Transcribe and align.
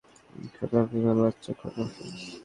খোদা 0.55 0.77
হাফেজ 0.81 1.03
আমার 1.03 1.17
বাচ্চা, 1.21 1.51
খোদা 1.59 1.81
হাফেজ। 1.85 2.15